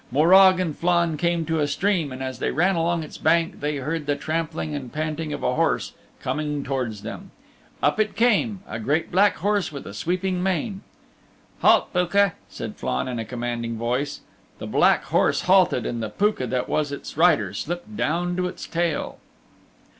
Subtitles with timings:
[0.09, 3.75] Morag and Flann came to a stream, and as they ran along its bank they
[3.75, 7.29] heard the trampling and panting of a horse coming towards them.
[7.83, 10.81] Up it came, a great black horse with a sweeping mane.
[11.61, 14.21] "Halt, Pooka," said Flann in a commanding voice.
[14.57, 18.65] The black horse halted and the Pooka that was its rider slipped down to its
[18.65, 19.19] tail.